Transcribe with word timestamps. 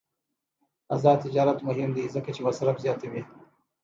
آزاد 0.95 1.17
تجارت 1.25 1.59
مهم 1.67 1.89
دی 1.95 2.03
ځکه 2.15 2.29
چې 2.35 2.41
مصرف 2.47 2.75
زیاتوي. 2.85 3.21